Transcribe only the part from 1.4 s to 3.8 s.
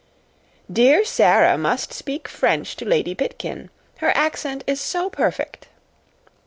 must speak French to Lady Pitkin.